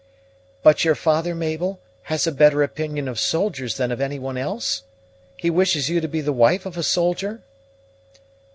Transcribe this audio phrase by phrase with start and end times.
[0.63, 4.81] "But your father, Mabel, has a better opinion of soldiers than of any one else?
[5.37, 7.43] he wishes you to be the wife of a soldier?"